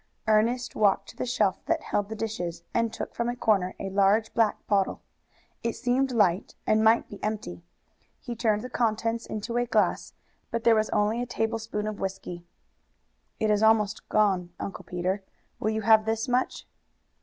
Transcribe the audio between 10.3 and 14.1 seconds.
but there was only a tablespoonful of whisky. "It is almost all